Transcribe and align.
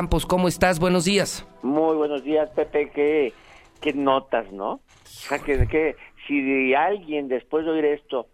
Campos, 0.00 0.26
¿cómo 0.26 0.46
estás? 0.46 0.78
Buenos 0.78 1.06
días. 1.06 1.44
Muy 1.60 1.96
buenos 1.96 2.22
días, 2.22 2.48
Pepe. 2.50 2.88
¿Qué, 2.90 3.32
qué 3.80 3.92
notas, 3.92 4.52
no? 4.52 4.74
O 4.74 4.80
sea, 5.02 5.40
que, 5.40 5.66
que 5.66 5.96
si 6.24 6.72
alguien 6.72 7.26
después 7.26 7.64
de 7.64 7.72
oír 7.72 7.84
esto 7.84 8.28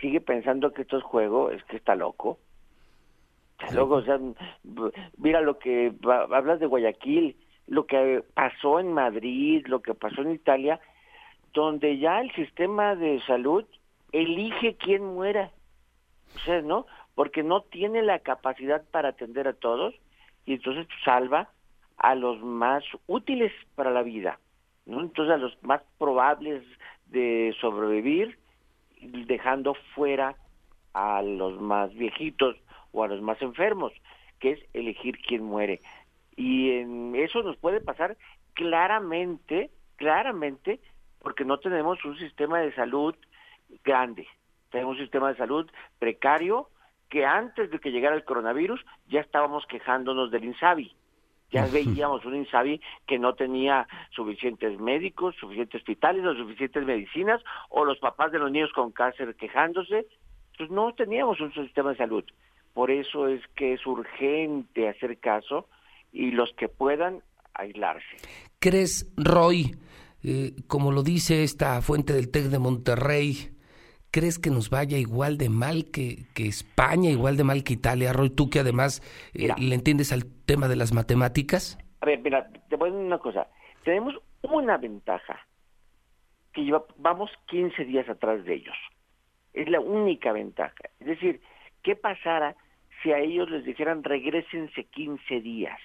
sigue 0.00 0.20
pensando 0.20 0.72
que 0.72 0.82
esto 0.82 0.96
es 0.96 1.02
juego, 1.02 1.50
es 1.50 1.60
que 1.64 1.76
está 1.76 1.96
loco. 1.96 2.38
Está 3.58 3.74
loco, 3.74 3.94
o 3.94 4.02
sea, 4.02 4.20
mira 5.16 5.40
lo 5.40 5.58
que 5.58 5.92
hablas 6.04 6.60
de 6.60 6.66
Guayaquil, 6.66 7.36
lo 7.66 7.84
que 7.86 8.22
pasó 8.34 8.78
en 8.78 8.92
Madrid, 8.92 9.66
lo 9.66 9.82
que 9.82 9.94
pasó 9.94 10.22
en 10.22 10.30
Italia, 10.30 10.78
donde 11.52 11.98
ya 11.98 12.20
el 12.20 12.30
sistema 12.36 12.94
de 12.94 13.20
salud 13.26 13.64
elige 14.12 14.76
quién 14.76 15.04
muera. 15.04 15.50
O 16.36 16.38
sea, 16.38 16.62
¿no? 16.62 16.86
Porque 17.16 17.42
no 17.42 17.62
tiene 17.62 18.02
la 18.02 18.20
capacidad 18.20 18.84
para 18.92 19.08
atender 19.08 19.48
a 19.48 19.54
todos 19.54 19.96
y 20.48 20.54
entonces 20.54 20.86
salva 21.04 21.50
a 21.98 22.14
los 22.14 22.40
más 22.40 22.82
útiles 23.06 23.52
para 23.74 23.90
la 23.90 24.02
vida, 24.02 24.40
¿no? 24.86 25.02
Entonces 25.02 25.34
a 25.34 25.36
los 25.36 25.62
más 25.62 25.82
probables 25.98 26.64
de 27.04 27.54
sobrevivir, 27.60 28.38
dejando 29.02 29.74
fuera 29.94 30.36
a 30.94 31.20
los 31.20 31.60
más 31.60 31.92
viejitos 31.92 32.56
o 32.92 33.04
a 33.04 33.08
los 33.08 33.20
más 33.20 33.42
enfermos, 33.42 33.92
que 34.38 34.52
es 34.52 34.60
elegir 34.72 35.18
quién 35.18 35.44
muere. 35.44 35.82
Y 36.34 36.70
en 36.70 37.14
eso 37.14 37.42
nos 37.42 37.58
puede 37.58 37.82
pasar 37.82 38.16
claramente, 38.54 39.70
claramente, 39.96 40.80
porque 41.18 41.44
no 41.44 41.58
tenemos 41.58 42.02
un 42.06 42.16
sistema 42.16 42.60
de 42.60 42.74
salud 42.74 43.14
grande. 43.84 44.26
Tenemos 44.70 44.96
un 44.96 45.02
sistema 45.02 45.28
de 45.28 45.36
salud 45.36 45.70
precario 45.98 46.70
que 47.08 47.24
antes 47.24 47.70
de 47.70 47.78
que 47.78 47.90
llegara 47.90 48.16
el 48.16 48.24
coronavirus 48.24 48.84
ya 49.08 49.20
estábamos 49.20 49.64
quejándonos 49.66 50.30
del 50.30 50.44
INSABI. 50.44 50.92
Ya 51.50 51.66
veíamos 51.66 52.24
un 52.26 52.36
INSABI 52.36 52.80
que 53.06 53.18
no 53.18 53.34
tenía 53.34 53.88
suficientes 54.10 54.78
médicos, 54.78 55.34
suficientes 55.40 55.80
hospitales, 55.80 56.24
o 56.24 56.34
suficientes 56.34 56.84
medicinas, 56.84 57.42
o 57.70 57.86
los 57.86 57.98
papás 57.98 58.32
de 58.32 58.38
los 58.38 58.50
niños 58.50 58.70
con 58.74 58.92
cáncer 58.92 59.34
quejándose. 59.34 60.06
Pues 60.58 60.70
no 60.70 60.92
teníamos 60.92 61.40
un 61.40 61.52
sistema 61.54 61.90
de 61.90 61.96
salud. 61.96 62.24
Por 62.74 62.90
eso 62.90 63.28
es 63.28 63.40
que 63.56 63.72
es 63.74 63.86
urgente 63.86 64.88
hacer 64.88 65.18
caso 65.18 65.68
y 66.12 66.32
los 66.32 66.52
que 66.52 66.68
puedan 66.68 67.22
aislarse. 67.54 68.16
¿Crees, 68.58 69.10
Roy, 69.16 69.74
eh, 70.22 70.52
como 70.66 70.92
lo 70.92 71.02
dice 71.02 71.44
esta 71.44 71.80
fuente 71.80 72.12
del 72.12 72.30
TEC 72.30 72.44
de 72.44 72.58
Monterrey, 72.58 73.57
¿Crees 74.10 74.38
que 74.38 74.50
nos 74.50 74.70
vaya 74.70 74.96
igual 74.96 75.36
de 75.36 75.50
mal 75.50 75.90
que, 75.92 76.26
España, 76.36 77.10
igual 77.10 77.36
de 77.36 77.44
mal 77.44 77.62
que 77.62 77.74
Italia? 77.74 78.12
Roy, 78.12 78.30
tú 78.30 78.48
que 78.48 78.60
además 78.60 79.02
eh, 79.34 79.48
le 79.58 79.74
entiendes 79.74 80.12
al 80.12 80.24
tema 80.46 80.66
de 80.68 80.76
las 80.76 80.94
matemáticas. 80.94 81.78
A 82.00 82.06
ver, 82.06 82.20
mira, 82.20 82.48
te 82.70 82.76
voy 82.76 82.88
a 82.88 82.92
decir 82.92 83.06
una 83.06 83.18
cosa. 83.18 83.48
Tenemos 83.84 84.14
una 84.42 84.78
ventaja, 84.78 85.46
que 86.54 86.64
lleva, 86.64 86.84
vamos 86.96 87.30
15 87.48 87.84
días 87.84 88.08
atrás 88.08 88.44
de 88.44 88.54
ellos. 88.54 88.76
Es 89.52 89.68
la 89.68 89.80
única 89.80 90.32
ventaja. 90.32 90.88
Es 91.00 91.06
decir, 91.06 91.42
¿qué 91.82 91.94
pasara 91.94 92.56
si 93.02 93.12
a 93.12 93.18
ellos 93.18 93.50
les 93.50 93.64
dijeran 93.64 94.04
regresense 94.04 94.84
15 94.84 95.40
días? 95.40 95.78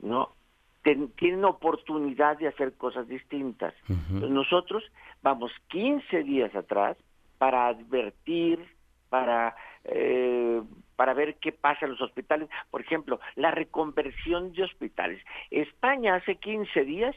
¿No? 0.00 0.34
tienen 0.82 1.44
oportunidad 1.44 2.38
de 2.38 2.48
hacer 2.48 2.72
cosas 2.72 3.06
distintas. 3.06 3.74
Nosotros 4.08 4.82
vamos 5.22 5.52
15 5.68 6.22
días 6.22 6.54
atrás 6.54 6.96
para 7.40 7.68
advertir, 7.68 8.62
para, 9.08 9.56
eh, 9.84 10.60
para 10.94 11.14
ver 11.14 11.36
qué 11.36 11.52
pasa 11.52 11.86
en 11.86 11.92
los 11.92 12.02
hospitales. 12.02 12.50
Por 12.70 12.82
ejemplo, 12.82 13.18
la 13.34 13.50
reconversión 13.50 14.52
de 14.52 14.64
hospitales. 14.64 15.24
España 15.50 16.16
hace 16.16 16.36
15 16.36 16.84
días, 16.84 17.16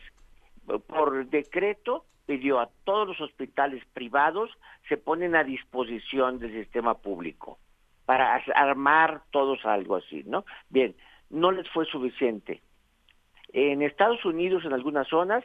por 0.87 1.27
decreto, 1.27 2.05
pidió 2.25 2.61
a 2.61 2.69
todos 2.85 3.05
los 3.05 3.19
hospitales 3.19 3.83
privados 3.91 4.49
se 4.87 4.95
ponen 4.95 5.35
a 5.35 5.43
disposición 5.43 6.39
del 6.39 6.53
sistema 6.53 6.93
público 6.99 7.59
para 8.05 8.41
armar 8.55 9.23
todos 9.29 9.65
algo 9.65 9.97
así, 9.97 10.23
¿no? 10.25 10.45
Bien, 10.69 10.95
no 11.29 11.51
les 11.51 11.69
fue 11.69 11.85
suficiente. 11.85 12.61
En 13.51 13.81
Estados 13.81 14.23
Unidos, 14.23 14.63
en 14.63 14.71
algunas 14.71 15.05
zonas, 15.09 15.43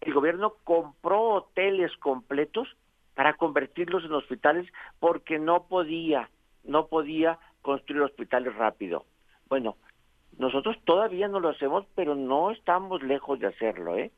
el 0.00 0.14
gobierno 0.14 0.54
compró 0.64 1.20
hoteles 1.34 1.94
completos 1.98 2.66
para 3.14 3.34
convertirlos 3.34 4.04
en 4.04 4.12
hospitales 4.12 4.70
porque 4.98 5.38
no 5.38 5.66
podía, 5.66 6.30
no 6.64 6.86
podía 6.86 7.38
construir 7.62 8.02
hospitales 8.02 8.54
rápido. 8.54 9.04
Bueno, 9.48 9.76
nosotros 10.38 10.76
todavía 10.84 11.28
no 11.28 11.40
lo 11.40 11.50
hacemos, 11.50 11.86
pero 11.94 12.14
no 12.14 12.50
estamos 12.50 13.02
lejos 13.02 13.38
de 13.38 13.48
hacerlo, 13.48 13.96
¿eh? 13.96 14.10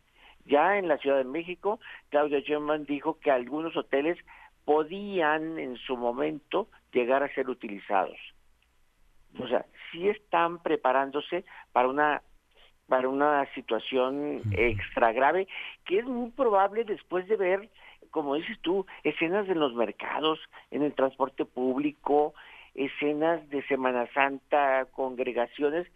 Ya 0.47 0.79
en 0.79 0.89
la 0.89 0.99
Ciudad 0.99 1.19
de 1.19 1.25
México, 1.25 1.81
Claudia 2.09 2.41
Sheinbaum 2.41 2.85
dijo 2.85 3.19
que 3.19 3.31
algunos 3.31 3.77
hoteles 3.77 4.17
podían 4.65 5.59
en 5.59 5.77
su 5.77 5.97
momento 5.97 6.69
llegar 6.93 7.23
a 7.23 7.35
ser 7.35 7.49
utilizados. 7.49 8.17
O 9.39 9.47
sea, 9.49 9.67
sí 9.91 10.09
están 10.09 10.63
preparándose 10.63 11.45
para 11.73 11.89
una 11.89 12.23
para 12.89 13.09
una 13.09 13.45
situación 13.55 14.43
extra 14.53 15.11
grave 15.11 15.49
que 15.85 15.99
es 15.99 16.05
muy 16.05 16.31
probable 16.31 16.85
después 16.85 17.27
de 17.27 17.37
ver 17.37 17.69
como 18.17 18.37
dices 18.37 18.59
tú, 18.63 18.87
escenas 19.05 19.47
en 19.47 19.61
los 19.61 19.75
mercados, 19.75 20.39
en 20.71 20.81
el 20.81 20.95
transporte 20.95 21.45
público, 21.45 22.33
escenas 22.75 23.47
de 23.51 23.63
Semana 23.67 24.11
Santa, 24.15 24.87
congregaciones. 24.91 25.87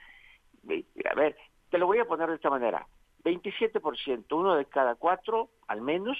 A 1.11 1.15
ver, 1.15 1.35
te 1.71 1.79
lo 1.79 1.87
voy 1.87 1.99
a 1.99 2.05
poner 2.05 2.29
de 2.29 2.35
esta 2.35 2.51
manera. 2.51 2.87
27%, 3.25 4.27
uno 4.33 4.55
de 4.55 4.67
cada 4.67 4.97
cuatro, 4.97 5.49
al 5.67 5.81
menos, 5.81 6.19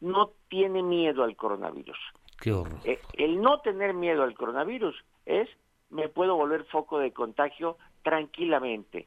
no 0.00 0.32
tiene 0.48 0.82
miedo 0.82 1.22
al 1.22 1.36
coronavirus. 1.36 1.98
Qué 2.40 2.52
horror. 2.52 2.80
Eh, 2.82 2.98
el 3.12 3.40
no 3.40 3.60
tener 3.60 3.94
miedo 3.94 4.24
al 4.24 4.34
coronavirus 4.34 4.96
es, 5.26 5.48
me 5.90 6.08
puedo 6.08 6.34
volver 6.34 6.64
foco 6.64 6.98
de 6.98 7.12
contagio 7.12 7.78
tranquilamente. 8.02 9.06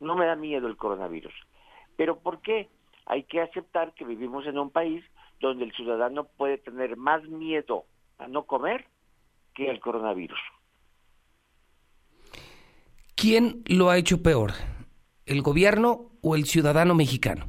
No 0.00 0.16
me 0.16 0.26
da 0.26 0.34
miedo 0.34 0.66
el 0.66 0.76
coronavirus. 0.76 1.34
Pero 1.96 2.18
¿por 2.18 2.40
qué? 2.40 2.68
Hay 3.06 3.22
que 3.22 3.40
aceptar 3.40 3.94
que 3.94 4.04
vivimos 4.04 4.48
en 4.48 4.58
un 4.58 4.70
país 4.70 5.04
donde 5.40 5.64
el 5.64 5.72
ciudadano 5.72 6.24
puede 6.24 6.58
tener 6.58 6.96
más 6.96 7.22
miedo 7.24 7.84
a 8.18 8.28
no 8.28 8.44
comer 8.44 8.86
que 9.54 9.70
el 9.70 9.80
coronavirus. 9.80 10.38
¿Quién 13.14 13.62
lo 13.66 13.88
ha 13.90 13.96
hecho 13.96 14.22
peor? 14.22 14.52
¿El 15.24 15.42
gobierno 15.42 16.10
o 16.22 16.36
el 16.36 16.44
ciudadano 16.44 16.94
mexicano? 16.94 17.46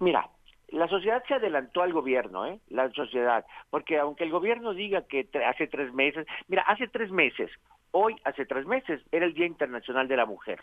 Mira, 0.00 0.30
la 0.68 0.86
sociedad 0.88 1.22
se 1.26 1.34
adelantó 1.34 1.82
al 1.82 1.92
gobierno, 1.92 2.46
¿eh? 2.46 2.60
La 2.68 2.90
sociedad, 2.92 3.44
porque 3.70 3.98
aunque 3.98 4.24
el 4.24 4.30
gobierno 4.30 4.74
diga 4.74 5.02
que 5.02 5.28
hace 5.46 5.66
tres 5.66 5.92
meses, 5.92 6.26
mira, 6.46 6.62
hace 6.62 6.88
tres 6.88 7.10
meses, 7.10 7.50
hoy 7.90 8.16
hace 8.24 8.46
tres 8.46 8.66
meses 8.66 9.00
era 9.10 9.26
el 9.26 9.34
Día 9.34 9.46
Internacional 9.46 10.08
de 10.08 10.16
la 10.16 10.26
Mujer. 10.26 10.60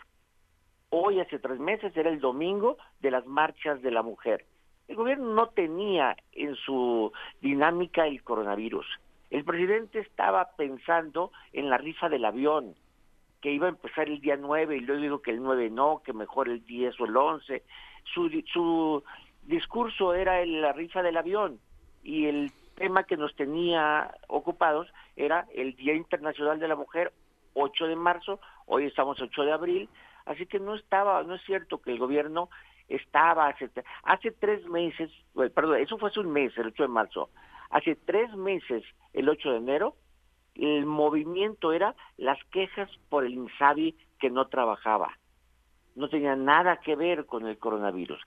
Hoy 0.90 1.20
hace 1.20 1.38
tres 1.38 1.58
meses 1.58 1.96
era 1.96 2.08
el 2.08 2.20
domingo 2.20 2.78
de 3.00 3.10
las 3.10 3.26
marchas 3.26 3.82
de 3.82 3.90
la 3.90 4.02
mujer. 4.02 4.46
El 4.88 4.96
gobierno 4.96 5.34
no 5.34 5.48
tenía 5.48 6.16
en 6.32 6.54
su 6.54 7.12
dinámica 7.40 8.06
el 8.06 8.22
coronavirus. 8.22 8.86
El 9.30 9.44
presidente 9.44 9.98
estaba 9.98 10.50
pensando 10.56 11.32
en 11.52 11.68
la 11.68 11.78
rifa 11.78 12.08
del 12.08 12.24
avión, 12.24 12.74
que 13.40 13.50
iba 13.50 13.66
a 13.66 13.70
empezar 13.70 14.08
el 14.08 14.20
día 14.20 14.36
9 14.36 14.76
y 14.76 14.80
luego 14.80 15.02
digo 15.02 15.22
que 15.22 15.32
el 15.32 15.42
9 15.42 15.70
no, 15.70 16.02
que 16.04 16.12
mejor 16.12 16.48
el 16.48 16.64
10 16.64 17.00
o 17.00 17.04
el 17.06 17.16
11. 17.16 17.62
Su, 18.14 18.30
su 18.52 19.02
discurso 19.42 20.14
era 20.14 20.44
la 20.46 20.72
rifa 20.72 21.02
del 21.02 21.16
avión 21.16 21.58
y 22.04 22.26
el 22.26 22.52
tema 22.76 23.04
que 23.04 23.16
nos 23.16 23.34
tenía 23.34 24.14
ocupados 24.28 24.86
era 25.16 25.46
el 25.54 25.74
Día 25.74 25.94
Internacional 25.94 26.60
de 26.60 26.68
la 26.68 26.76
Mujer, 26.76 27.12
8 27.54 27.86
de 27.86 27.96
marzo, 27.96 28.38
hoy 28.66 28.84
estamos 28.84 29.20
8 29.20 29.42
de 29.42 29.52
abril, 29.52 29.88
así 30.26 30.46
que 30.46 30.60
no 30.60 30.74
estaba, 30.74 31.22
no 31.24 31.34
es 31.34 31.42
cierto 31.44 31.78
que 31.78 31.90
el 31.90 31.98
gobierno 31.98 32.48
estaba 32.88 33.48
hace, 33.48 33.70
hace 34.04 34.30
tres 34.32 34.64
meses, 34.66 35.10
perdón, 35.54 35.78
eso 35.78 35.98
fue 35.98 36.10
hace 36.10 36.20
un 36.20 36.32
mes, 36.32 36.56
el 36.56 36.68
8 36.68 36.84
de 36.84 36.88
marzo, 36.88 37.30
hace 37.70 37.96
tres 37.96 38.32
meses, 38.34 38.84
el 39.12 39.28
8 39.28 39.50
de 39.50 39.56
enero, 39.56 39.96
el 40.54 40.86
movimiento 40.86 41.72
era 41.72 41.94
las 42.16 42.42
quejas 42.46 42.90
por 43.08 43.24
el 43.24 43.34
INSABI 43.34 43.96
que 44.18 44.30
no 44.30 44.46
trabajaba. 44.48 45.18
No 45.94 46.08
tenía 46.08 46.36
nada 46.36 46.78
que 46.78 46.96
ver 46.96 47.26
con 47.26 47.46
el 47.46 47.58
coronavirus. 47.58 48.20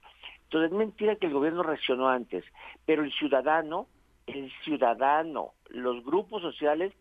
Entonces 0.44 0.70
es 0.70 0.76
mentira 0.76 1.16
que 1.16 1.26
el 1.26 1.32
gobierno 1.32 1.62
reaccionó 1.62 2.08
antes, 2.08 2.44
pero 2.84 3.04
el 3.04 3.12
ciudadano, 3.12 3.86
el 4.26 4.52
ciudadano, 4.64 5.52
los 5.68 6.04
grupos 6.04 6.42
sociales 6.42 6.92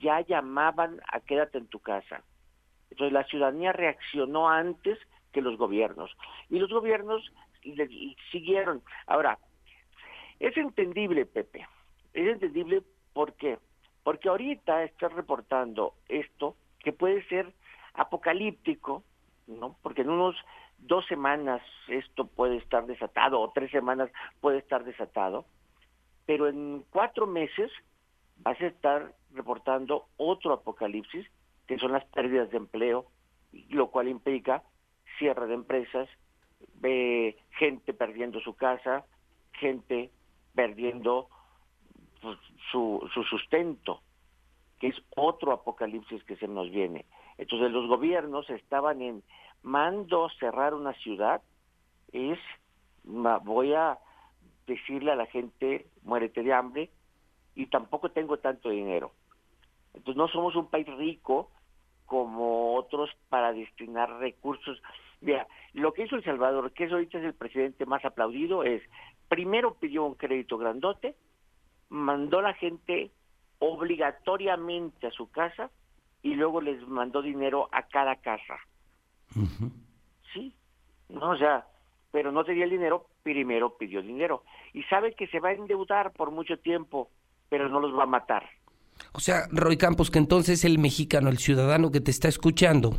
ya 0.00 0.20
llamaban 0.20 1.00
a 1.12 1.20
quédate 1.20 1.58
en 1.58 1.66
tu 1.66 1.80
casa. 1.80 2.22
Entonces 2.90 3.12
la 3.12 3.24
ciudadanía 3.24 3.72
reaccionó 3.72 4.48
antes 4.48 4.98
que 5.34 5.42
los 5.42 5.58
gobiernos. 5.58 6.16
Y 6.48 6.58
los 6.58 6.70
gobiernos 6.70 7.30
siguieron. 8.30 8.82
Ahora, 9.06 9.38
es 10.38 10.56
entendible, 10.56 11.26
Pepe, 11.26 11.66
es 12.14 12.28
entendible 12.28 12.82
por 13.12 13.34
qué. 13.34 13.58
Porque 14.04 14.28
ahorita 14.28 14.84
estás 14.84 15.12
reportando 15.12 15.94
esto 16.08 16.56
que 16.78 16.92
puede 16.92 17.26
ser 17.28 17.52
apocalíptico, 17.94 19.02
¿no? 19.46 19.76
Porque 19.82 20.02
en 20.02 20.10
unos 20.10 20.36
dos 20.78 21.04
semanas 21.06 21.62
esto 21.88 22.26
puede 22.26 22.56
estar 22.56 22.86
desatado 22.86 23.40
o 23.40 23.50
tres 23.50 23.70
semanas 23.70 24.10
puede 24.40 24.58
estar 24.58 24.84
desatado, 24.84 25.46
pero 26.26 26.48
en 26.48 26.84
cuatro 26.90 27.26
meses 27.26 27.70
vas 28.38 28.60
a 28.60 28.66
estar 28.66 29.14
reportando 29.32 30.06
otro 30.16 30.52
apocalipsis, 30.52 31.26
que 31.66 31.78
son 31.78 31.92
las 31.92 32.04
pérdidas 32.06 32.50
de 32.50 32.58
empleo, 32.58 33.06
lo 33.70 33.90
cual 33.90 34.08
implica 34.08 34.62
cierre 35.18 35.46
de 35.46 35.54
empresas, 35.54 36.08
ve 36.74 37.36
gente 37.58 37.92
perdiendo 37.92 38.40
su 38.40 38.54
casa, 38.54 39.04
gente 39.52 40.10
perdiendo 40.54 41.28
pues, 42.20 42.38
su, 42.70 43.08
su 43.12 43.22
sustento, 43.24 44.00
que 44.80 44.88
es 44.88 44.96
otro 45.16 45.52
apocalipsis 45.52 46.22
que 46.24 46.36
se 46.36 46.48
nos 46.48 46.70
viene. 46.70 47.04
Entonces 47.38 47.72
los 47.72 47.88
gobiernos 47.88 48.48
estaban 48.50 49.02
en 49.02 49.22
mando 49.62 50.28
cerrar 50.38 50.74
una 50.74 50.92
ciudad, 50.94 51.42
es 52.12 52.38
voy 53.04 53.74
a 53.74 53.98
decirle 54.66 55.12
a 55.12 55.16
la 55.16 55.26
gente 55.26 55.86
muérete 56.02 56.42
de 56.42 56.52
hambre 56.52 56.90
y 57.54 57.66
tampoco 57.66 58.10
tengo 58.10 58.38
tanto 58.38 58.70
dinero. 58.70 59.12
Entonces 59.92 60.16
no 60.16 60.28
somos 60.28 60.56
un 60.56 60.68
país 60.68 60.86
rico 60.96 61.50
como 62.14 62.76
otros 62.76 63.10
para 63.28 63.52
destinar 63.52 64.08
recursos. 64.20 64.80
Mira, 65.20 65.48
lo 65.72 65.92
que 65.92 66.04
hizo 66.04 66.14
El 66.14 66.22
Salvador, 66.22 66.70
que 66.70 66.84
es 66.84 66.92
ahorita 66.92 67.18
es 67.18 67.24
el 67.24 67.34
presidente 67.34 67.86
más 67.86 68.04
aplaudido, 68.04 68.62
es 68.62 68.82
primero 69.26 69.74
pidió 69.74 70.04
un 70.04 70.14
crédito 70.14 70.56
grandote, 70.56 71.16
mandó 71.88 72.40
la 72.40 72.54
gente 72.54 73.10
obligatoriamente 73.58 75.08
a 75.08 75.10
su 75.10 75.28
casa 75.28 75.72
y 76.22 76.36
luego 76.36 76.60
les 76.60 76.86
mandó 76.86 77.20
dinero 77.20 77.68
a 77.72 77.82
cada 77.82 78.14
casa. 78.14 78.58
Sí, 80.32 80.54
no, 81.08 81.30
o 81.30 81.36
sea, 81.36 81.66
pero 82.12 82.30
no 82.30 82.44
tenía 82.44 82.62
el 82.62 82.70
dinero, 82.70 83.08
primero 83.24 83.76
pidió 83.76 84.02
dinero. 84.02 84.44
Y 84.72 84.84
sabe 84.84 85.14
que 85.14 85.26
se 85.26 85.40
va 85.40 85.48
a 85.48 85.54
endeudar 85.54 86.12
por 86.12 86.30
mucho 86.30 86.60
tiempo, 86.60 87.10
pero 87.48 87.68
no 87.68 87.80
los 87.80 87.92
va 87.98 88.04
a 88.04 88.06
matar. 88.06 88.48
O 89.16 89.20
sea, 89.20 89.46
Roy 89.52 89.76
Campos, 89.76 90.10
que 90.10 90.18
entonces 90.18 90.64
el 90.64 90.78
mexicano, 90.78 91.30
el 91.30 91.38
ciudadano 91.38 91.92
que 91.92 92.00
te 92.00 92.10
está 92.10 92.26
escuchando, 92.26 92.96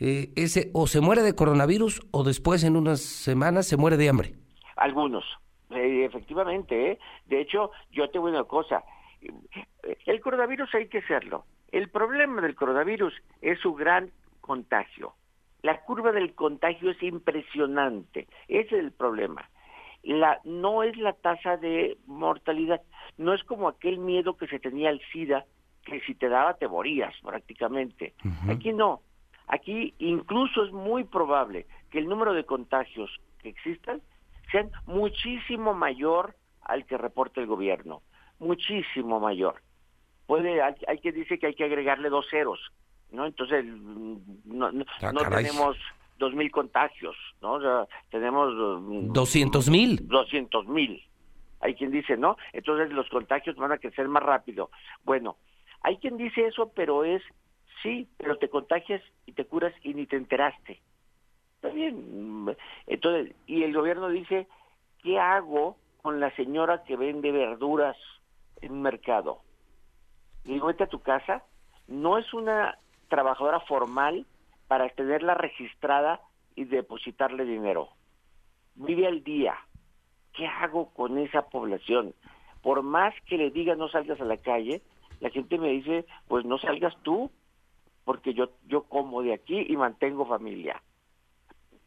eh, 0.00 0.32
ese 0.34 0.70
o 0.74 0.88
se 0.88 1.00
muere 1.00 1.22
de 1.22 1.36
coronavirus 1.36 2.02
o 2.10 2.24
después 2.24 2.64
en 2.64 2.76
unas 2.76 3.00
semanas 3.00 3.68
se 3.68 3.76
muere 3.76 3.96
de 3.96 4.08
hambre. 4.08 4.34
Algunos, 4.74 5.24
efectivamente. 5.70 6.90
¿eh? 6.90 6.98
De 7.26 7.40
hecho, 7.40 7.70
yo 7.92 8.10
te 8.10 8.18
voy 8.18 8.32
a 8.32 8.40
una 8.40 8.44
cosa. 8.44 8.82
El 10.06 10.20
coronavirus 10.20 10.74
hay 10.74 10.88
que 10.88 10.98
hacerlo. 10.98 11.44
El 11.70 11.88
problema 11.88 12.42
del 12.42 12.56
coronavirus 12.56 13.14
es 13.40 13.60
su 13.60 13.74
gran 13.74 14.10
contagio. 14.40 15.14
La 15.62 15.84
curva 15.84 16.10
del 16.10 16.34
contagio 16.34 16.90
es 16.90 17.00
impresionante. 17.00 18.26
Ese 18.48 18.74
es 18.76 18.84
el 18.84 18.90
problema. 18.90 19.48
La, 20.02 20.40
no 20.44 20.82
es 20.82 20.96
la 20.96 21.12
tasa 21.12 21.56
de 21.56 21.96
mortalidad, 22.06 22.80
no 23.18 23.34
es 23.34 23.44
como 23.44 23.68
aquel 23.68 23.98
miedo 23.98 24.36
que 24.36 24.48
se 24.48 24.58
tenía 24.58 24.90
al 24.90 25.00
SIDA, 25.12 25.44
que 25.84 26.00
si 26.00 26.14
te 26.14 26.28
daba 26.28 26.54
te 26.54 26.68
morías 26.68 27.14
prácticamente. 27.22 28.14
Aquí 28.48 28.72
no. 28.72 29.02
Aquí 29.46 29.94
incluso 29.98 30.64
es 30.64 30.72
muy 30.72 31.04
probable 31.04 31.66
que 31.90 31.98
el 31.98 32.08
número 32.08 32.34
de 32.34 32.44
contagios 32.44 33.10
que 33.42 33.50
existan 33.50 34.00
sean 34.50 34.70
muchísimo 34.86 35.74
mayor 35.74 36.36
al 36.62 36.86
que 36.86 36.98
reporta 36.98 37.40
el 37.40 37.46
gobierno, 37.46 38.02
muchísimo 38.38 39.20
mayor. 39.20 39.62
Puede, 40.26 40.62
hay, 40.62 40.74
hay 40.86 40.98
que 40.98 41.12
dice 41.12 41.38
que 41.38 41.48
hay 41.48 41.54
que 41.54 41.64
agregarle 41.64 42.08
dos 42.08 42.26
ceros, 42.30 42.60
¿no? 43.10 43.26
Entonces, 43.26 43.64
mm, 43.64 44.16
no, 44.44 44.72
no, 44.72 44.84
ah, 45.02 45.12
tenemos 45.30 45.76
dos 46.22 46.34
mil 46.34 46.50
contagios, 46.52 47.16
¿no? 47.40 47.54
O 47.54 47.60
sea, 47.60 47.88
tenemos... 48.10 48.54
Mm, 48.54 49.12
¿Doscientos 49.12 49.68
mil? 49.68 50.06
Doscientos 50.06 50.66
mil. 50.68 51.02
Hay 51.60 51.74
quien 51.74 51.90
dice, 51.90 52.16
¿no? 52.16 52.36
Entonces 52.52 52.92
los 52.92 53.08
contagios 53.08 53.56
van 53.56 53.72
a 53.72 53.78
crecer 53.78 54.06
más 54.06 54.22
rápido. 54.22 54.70
Bueno, 55.02 55.36
hay 55.82 55.96
quien 55.96 56.16
dice 56.16 56.46
eso, 56.46 56.70
pero 56.74 57.04
es, 57.04 57.22
sí, 57.82 58.06
pero 58.16 58.38
te 58.38 58.48
contagias 58.48 59.02
y 59.26 59.32
te 59.32 59.44
curas 59.44 59.74
y 59.82 59.94
ni 59.94 60.06
te 60.06 60.16
enteraste. 60.16 60.80
Está 61.56 61.70
bien. 61.70 62.56
Entonces, 62.86 63.34
y 63.46 63.64
el 63.64 63.74
gobierno 63.74 64.08
dice, 64.08 64.46
¿qué 65.02 65.18
hago 65.18 65.76
con 66.02 66.20
la 66.20 66.34
señora 66.36 66.84
que 66.84 66.96
vende 66.96 67.32
verduras 67.32 67.96
en 68.60 68.72
un 68.72 68.82
mercado? 68.82 69.40
digo, 70.44 70.68
vete 70.68 70.84
a 70.84 70.88
tu 70.88 71.00
casa. 71.00 71.42
No 71.88 72.18
es 72.18 72.32
una 72.32 72.78
trabajadora 73.08 73.60
formal 73.60 74.24
para 74.72 74.88
tenerla 74.88 75.34
registrada 75.34 76.18
y 76.54 76.64
depositarle 76.64 77.44
dinero. 77.44 77.90
Vive 78.74 79.06
al 79.06 79.22
día. 79.22 79.54
¿Qué 80.32 80.46
hago 80.46 80.94
con 80.94 81.18
esa 81.18 81.42
población? 81.42 82.14
Por 82.62 82.82
más 82.82 83.12
que 83.26 83.36
le 83.36 83.50
diga 83.50 83.74
no 83.74 83.90
salgas 83.90 84.18
a 84.18 84.24
la 84.24 84.38
calle, 84.38 84.80
la 85.20 85.28
gente 85.28 85.58
me 85.58 85.68
dice, 85.68 86.06
pues 86.26 86.46
no 86.46 86.56
salgas 86.56 86.96
tú, 87.02 87.30
porque 88.06 88.32
yo, 88.32 88.52
yo 88.66 88.84
como 88.84 89.20
de 89.20 89.34
aquí 89.34 89.62
y 89.68 89.76
mantengo 89.76 90.24
familia. 90.24 90.82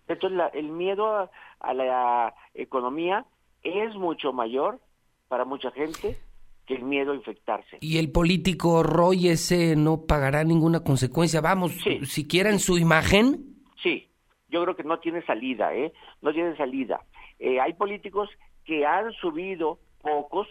Entonces 0.08 0.40
el 0.54 0.70
miedo 0.70 1.32
a 1.60 1.74
la 1.74 2.36
economía 2.54 3.26
es 3.64 3.96
mucho 3.96 4.32
mayor 4.32 4.80
para 5.28 5.44
mucha 5.44 5.72
gente 5.72 6.20
que 6.66 6.76
el 6.76 6.84
miedo 6.84 7.12
a 7.12 7.16
infectarse. 7.16 7.78
Y 7.82 7.98
el 7.98 8.12
político 8.12 8.84
Roy 8.84 9.30
ese 9.30 9.76
no 9.76 10.06
pagará 10.06 10.44
ninguna 10.44 10.82
consecuencia, 10.82 11.42
vamos, 11.42 11.74
siquiera 12.04 12.50
en 12.50 12.60
su 12.60 12.78
imagen. 12.78 13.56
Sí, 13.82 14.10
yo 14.50 14.64
creo 14.64 14.76
que 14.76 14.84
no 14.84 15.00
tiene 15.00 15.24
salida, 15.26 15.74
¿eh? 15.74 15.94
No 16.22 16.34
tiene 16.34 16.56
salida. 16.58 17.02
Eh, 17.40 17.60
hay 17.60 17.74
políticos 17.74 18.30
que 18.64 18.86
han 18.86 19.12
subido 19.14 19.80
pocos, 20.02 20.48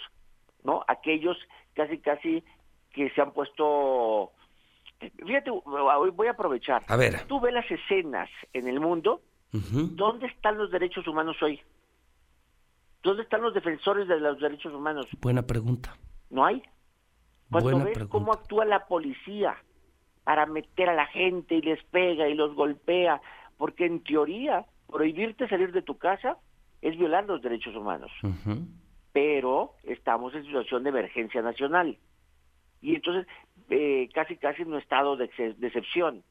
¿no? 0.62 0.84
Aquellos 0.86 1.36
casi, 1.74 1.98
casi 1.98 2.42
que 2.92 3.10
se 3.10 3.20
han 3.20 3.32
puesto... 3.32 4.32
Fíjate, 5.26 5.50
voy 5.50 6.26
a 6.26 6.30
aprovechar. 6.30 6.82
A 6.88 6.96
ver. 6.96 7.26
Tú 7.26 7.40
ves 7.40 7.52
las 7.52 7.68
escenas 7.70 8.30
en 8.52 8.68
el 8.68 8.80
mundo. 8.80 9.20
¿Dónde 9.52 10.26
están 10.26 10.58
los 10.58 10.70
derechos 10.70 11.06
humanos 11.06 11.36
hoy? 11.42 11.60
¿Dónde 13.04 13.22
están 13.22 13.42
los 13.42 13.52
defensores 13.52 14.08
de 14.08 14.18
los 14.18 14.40
derechos 14.40 14.72
humanos? 14.72 15.06
Buena 15.20 15.42
pregunta. 15.42 15.94
No 16.30 16.44
hay. 16.44 16.62
Cuando 17.50 17.84
ves 17.84 17.98
cómo 18.08 18.32
actúa 18.32 18.64
la 18.64 18.86
policía 18.86 19.56
para 20.24 20.46
meter 20.46 20.88
a 20.88 20.94
la 20.94 21.06
gente 21.06 21.56
y 21.56 21.60
les 21.60 21.84
pega 21.84 22.26
y 22.28 22.34
los 22.34 22.54
golpea, 22.54 23.20
porque 23.58 23.84
en 23.84 24.02
teoría 24.02 24.64
prohibirte 24.90 25.46
salir 25.48 25.70
de 25.72 25.82
tu 25.82 25.98
casa 25.98 26.38
es 26.80 26.96
violar 26.96 27.26
los 27.26 27.42
derechos 27.42 27.76
humanos. 27.76 28.10
Pero 29.12 29.74
estamos 29.84 30.34
en 30.34 30.44
situación 30.44 30.82
de 30.82 30.90
emergencia 30.90 31.42
nacional. 31.42 31.98
Y 32.80 32.94
entonces 32.94 33.26
eh, 33.68 34.08
casi 34.14 34.36
casi 34.36 34.62
en 34.62 34.72
un 34.72 34.78
estado 34.78 35.16
de, 35.16 35.28
de 35.36 35.66
excepción. 35.66 36.22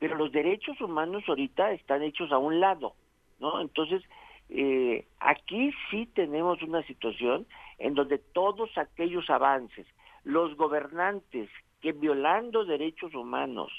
Pero 0.00 0.16
los 0.16 0.32
derechos 0.32 0.80
humanos 0.80 1.22
ahorita 1.28 1.72
están 1.72 2.02
hechos 2.02 2.32
a 2.32 2.38
un 2.38 2.60
lado, 2.60 2.94
¿no? 3.40 3.60
Entonces, 3.60 4.02
eh, 4.50 5.06
aquí 5.20 5.72
sí 5.90 6.06
tenemos 6.14 6.62
una 6.62 6.82
situación 6.86 7.46
en 7.78 7.94
donde 7.94 8.18
todos 8.18 8.70
aquellos 8.76 9.28
avances, 9.30 9.86
los 10.24 10.56
gobernantes 10.56 11.48
que 11.80 11.92
violando 11.92 12.64
derechos 12.64 13.14
humanos 13.14 13.70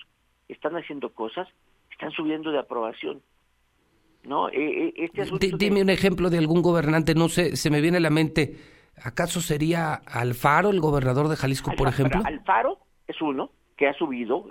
están 0.48 0.76
haciendo 0.76 1.14
cosas, 1.14 1.48
están 1.92 2.12
subiendo 2.12 2.52
de 2.52 2.60
aprobación. 2.60 3.22
¿No? 4.24 4.50
Eh, 4.50 4.88
eh, 4.88 4.94
este 4.98 5.24
dime 5.58 5.82
un 5.82 5.90
ejemplo 5.90 6.30
de 6.30 6.38
algún 6.38 6.62
gobernante, 6.62 7.16
no 7.16 7.30
sé, 7.30 7.56
se 7.56 7.70
me 7.70 7.80
viene 7.80 7.98
a 7.98 8.02
la 8.02 8.10
mente, 8.10 8.58
¿acaso 9.02 9.40
sería 9.40 9.94
Alfaro, 9.94 10.72
el 10.72 10.82
gobernador 10.82 11.30
de 11.30 11.38
Jalisco, 11.38 11.72
por 11.78 11.88
ejemplo? 11.88 12.22
Alfaro 12.26 12.80
es 13.08 13.22
uno 13.22 13.52
que 13.78 13.88
ha 13.88 13.94
subido, 13.94 14.46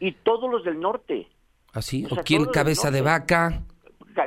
y 0.00 0.12
todos 0.12 0.50
los 0.50 0.64
del 0.64 0.80
norte. 0.80 1.28
¿Así? 1.74 2.06
¿O, 2.10 2.16
quién 2.24 2.46
cabeza 2.46 2.90
de 2.90 3.02
vaca? 3.02 3.64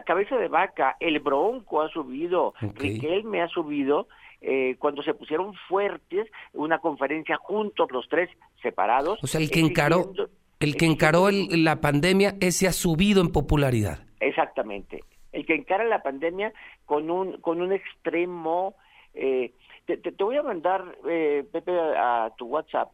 Cabeza 0.05 0.37
de 0.37 0.47
vaca, 0.47 0.97
el 0.99 1.19
Bronco 1.19 1.81
ha 1.81 1.89
subido, 1.89 2.53
Riquelme 2.61 3.41
ha 3.41 3.47
subido, 3.47 4.07
eh, 4.41 4.75
cuando 4.79 5.01
se 5.03 5.13
pusieron 5.13 5.53
fuertes, 5.67 6.27
una 6.53 6.79
conferencia 6.79 7.37
juntos 7.37 7.91
los 7.91 8.07
tres 8.09 8.29
separados. 8.61 9.19
O 9.23 9.27
sea, 9.27 9.41
el 9.41 9.49
que 9.49 9.59
encaró, 9.59 10.11
el 10.59 10.75
que 10.75 10.85
encaró 10.85 11.29
la 11.31 11.81
pandemia, 11.81 12.35
ese 12.41 12.67
ha 12.67 12.73
subido 12.73 13.21
en 13.21 13.31
popularidad. 13.31 13.99
Exactamente. 14.19 15.03
El 15.31 15.45
que 15.45 15.55
encara 15.55 15.83
la 15.83 16.01
pandemia 16.01 16.53
con 16.85 17.09
un, 17.09 17.39
con 17.41 17.61
un 17.61 17.73
extremo... 17.73 18.75
Eh, 19.13 19.53
te, 19.85 19.97
te, 19.97 20.23
voy 20.23 20.35
a 20.35 20.43
mandar, 20.43 20.83
eh, 21.07 21.45
Pepe, 21.51 21.71
a, 21.71 22.31
tu 22.37 22.47
WhatsApp 22.47 22.91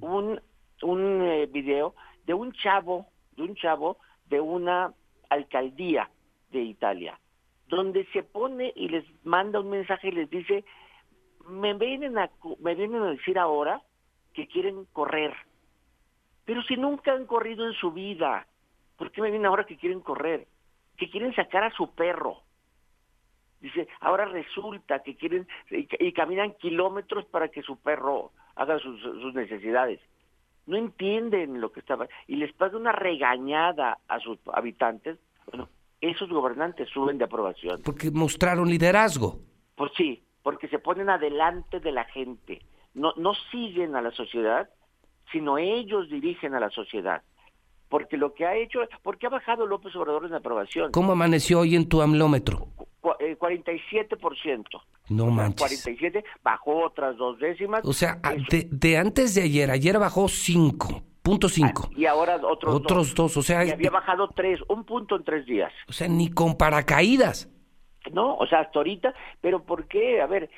un, 0.00 0.40
un 0.82 1.22
eh, 1.22 1.46
video 1.46 1.94
de 2.26 2.32
un 2.32 2.52
chavo, 2.52 3.06
de 3.36 3.42
un 3.42 3.54
chavo 3.56 3.98
de 4.28 4.40
una 4.40 4.92
alcaldía 5.28 6.08
de 6.50 6.60
Italia, 6.60 7.18
donde 7.68 8.04
se 8.12 8.22
pone 8.22 8.72
y 8.74 8.88
les 8.88 9.04
manda 9.24 9.60
un 9.60 9.70
mensaje 9.70 10.08
y 10.08 10.12
les 10.12 10.30
dice, 10.30 10.64
me 11.48 11.74
vienen 11.74 12.18
a, 12.18 12.30
me 12.60 12.74
vienen 12.74 13.02
a 13.02 13.10
decir 13.10 13.38
ahora 13.38 13.82
que 14.34 14.46
quieren 14.46 14.84
correr, 14.92 15.34
pero 16.44 16.62
si 16.62 16.76
nunca 16.76 17.12
han 17.12 17.26
corrido 17.26 17.66
en 17.66 17.74
su 17.74 17.92
vida, 17.92 18.46
¿Por 19.00 19.10
qué 19.12 19.22
me 19.22 19.30
viene 19.30 19.46
ahora 19.46 19.64
que 19.64 19.78
quieren 19.78 20.00
correr? 20.00 20.46
Que 20.98 21.08
quieren 21.08 21.34
sacar 21.34 21.64
a 21.64 21.70
su 21.70 21.94
perro. 21.94 22.42
Dice, 23.58 23.88
ahora 23.98 24.26
resulta 24.26 25.02
que 25.02 25.16
quieren 25.16 25.48
y, 25.70 26.12
caminan 26.12 26.52
kilómetros 26.60 27.24
para 27.24 27.48
que 27.48 27.62
su 27.62 27.78
perro 27.80 28.32
haga 28.56 28.78
sus, 28.78 29.00
sus 29.00 29.32
necesidades. 29.32 30.00
No 30.66 30.76
entienden 30.76 31.62
lo 31.62 31.72
que 31.72 31.80
estaba. 31.80 32.08
Y 32.26 32.36
les 32.36 32.52
pasa 32.52 32.76
una 32.76 32.92
regañada 32.92 34.00
a 34.06 34.20
sus 34.20 34.38
habitantes. 34.52 35.18
Bueno, 35.46 35.70
esos 36.00 36.28
gobernantes 36.28 36.88
suben 36.90 37.18
de 37.18 37.24
aprobación. 37.24 37.82
Porque 37.84 38.10
mostraron 38.10 38.68
liderazgo. 38.68 39.40
Pues 39.74 39.92
sí, 39.96 40.22
porque 40.42 40.68
se 40.68 40.78
ponen 40.78 41.10
adelante 41.10 41.80
de 41.80 41.92
la 41.92 42.04
gente. 42.04 42.62
No, 42.94 43.12
no 43.16 43.34
siguen 43.50 43.96
a 43.96 44.02
la 44.02 44.10
sociedad, 44.10 44.68
sino 45.32 45.58
ellos 45.58 46.08
dirigen 46.10 46.54
a 46.54 46.60
la 46.60 46.70
sociedad 46.70 47.22
porque 47.90 48.16
lo 48.16 48.32
que 48.32 48.46
ha 48.46 48.56
hecho, 48.56 48.78
porque 49.02 49.26
ha 49.26 49.30
bajado 49.30 49.66
López 49.66 49.94
Obrador 49.96 50.24
en 50.24 50.32
aprobación. 50.32 50.92
¿Cómo 50.92 51.12
amaneció 51.12 51.58
hoy 51.60 51.74
en 51.74 51.88
tu 51.88 52.00
amlómetro? 52.00 52.68
47%. 53.02 54.62
Eh, 54.62 54.78
no 55.08 55.26
manches. 55.26 55.82
47, 55.82 56.24
bajó 56.42 56.84
otras 56.84 57.16
dos 57.16 57.38
décimas. 57.38 57.84
O 57.84 57.92
sea, 57.92 58.20
de, 58.70 58.96
antes 58.96 59.34
de 59.34 59.42
ayer, 59.42 59.70
ayer 59.70 59.98
bajó 59.98 60.28
5. 60.28 61.02
Punto 61.22 61.48
ah, 61.62 61.72
y 61.94 62.06
ahora 62.06 62.36
otros, 62.36 62.74
otros 62.74 63.14
dos. 63.14 63.36
o 63.36 63.42
sea, 63.42 63.64
y 63.64 63.70
había 63.70 63.90
bajado 63.90 64.28
tres, 64.34 64.58
un 64.68 64.84
punto 64.84 65.16
en 65.16 65.24
tres 65.24 65.44
días. 65.44 65.70
O 65.86 65.92
sea, 65.92 66.08
ni 66.08 66.30
con 66.30 66.56
paracaídas. 66.56 67.48
No, 68.10 68.36
o 68.36 68.46
sea, 68.46 68.60
hasta 68.60 68.78
ahorita, 68.78 69.14
pero 69.42 69.62
¿por 69.62 69.86
qué? 69.86 70.22
A 70.22 70.26
ver, 70.26 70.48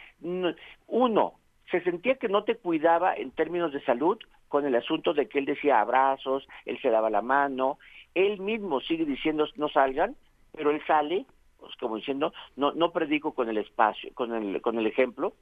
uno, 0.87 1.35
se 1.71 1.83
sentía 1.83 2.15
que 2.15 2.29
no 2.29 2.45
te 2.45 2.57
cuidaba 2.57 3.15
en 3.17 3.33
términos 3.33 3.73
de 3.73 3.83
salud 3.85 4.19
con 4.49 4.65
el 4.65 4.75
asunto 4.77 5.15
de 5.15 5.29
que 5.29 5.41
él 5.41 5.47
decía 5.47 5.81
abrazos, 5.81 6.47
él 6.65 6.79
se 6.81 6.91
daba 6.91 7.11
la 7.11 7.23
mano, 7.23 7.79
él 8.15 8.39
mismo 8.39 8.81
sigue 8.81 9.05
diciendo 9.05 9.47
no 9.57 9.69
salgan, 9.69 10.15
pero 10.53 10.71
él 10.71 10.81
sale, 10.87 11.27
pues 11.59 11.75
como 11.77 11.97
diciendo, 11.97 12.33
no, 12.55 12.73
no 12.73 12.93
predico 12.93 13.33
con 13.33 13.49
el 13.49 13.59
espacio, 13.59 14.11
con 14.15 14.33
el, 14.35 14.61
con 14.61 14.79
el 14.79 14.87
ejemplo, 14.87 15.33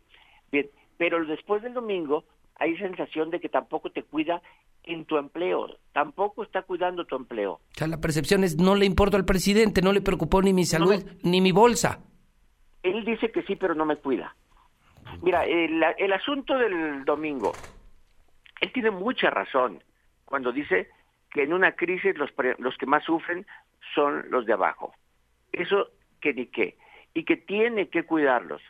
bien, 0.50 0.70
pero 0.96 1.22
después 1.26 1.62
del 1.62 1.74
domingo 1.74 2.24
hay 2.60 2.76
sensación 2.76 3.30
de 3.30 3.40
que 3.40 3.48
tampoco 3.48 3.90
te 3.90 4.02
cuida 4.02 4.40
en 4.84 5.06
tu 5.06 5.16
empleo, 5.16 5.78
tampoco 5.92 6.42
está 6.42 6.62
cuidando 6.62 7.06
tu 7.06 7.16
empleo. 7.16 7.54
O 7.54 7.60
sea, 7.72 7.88
la 7.88 8.00
percepción 8.00 8.44
es 8.44 8.56
no 8.58 8.74
le 8.74 8.84
importa 8.84 9.16
al 9.16 9.24
presidente, 9.24 9.82
no 9.82 9.92
le 9.92 10.02
preocupó 10.02 10.42
ni 10.42 10.52
mi 10.52 10.64
salud, 10.64 11.02
ni 11.22 11.40
mi 11.40 11.52
bolsa. 11.52 12.00
Él 12.82 13.04
dice 13.04 13.32
que 13.32 13.42
sí, 13.42 13.56
pero 13.56 13.74
no 13.74 13.84
me 13.84 13.96
cuida. 13.96 14.36
Mira, 15.22 15.44
el, 15.44 15.82
el 15.98 16.12
asunto 16.12 16.56
del 16.56 17.04
domingo, 17.04 17.52
él 18.60 18.70
tiene 18.72 18.90
mucha 18.90 19.30
razón 19.30 19.82
cuando 20.26 20.52
dice 20.52 20.88
que 21.30 21.42
en 21.42 21.52
una 21.52 21.72
crisis 21.72 22.16
los, 22.16 22.30
los 22.58 22.76
que 22.76 22.86
más 22.86 23.04
sufren 23.04 23.46
son 23.94 24.30
los 24.30 24.44
de 24.44 24.52
abajo. 24.52 24.92
Eso 25.52 25.88
que 26.20 26.34
ni 26.34 26.46
qué. 26.46 26.76
Y 27.14 27.24
que 27.24 27.36
tiene 27.36 27.88
que 27.88 28.04
cuidarlos. 28.04 28.60